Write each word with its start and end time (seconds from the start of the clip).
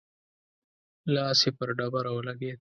لاس 1.13 1.39
يې 1.45 1.51
پر 1.57 1.69
ډبره 1.77 2.11
ولګېد. 2.13 2.59